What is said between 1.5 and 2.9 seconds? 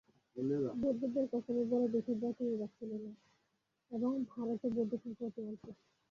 বড় বিশেষ জাতিবিভাগ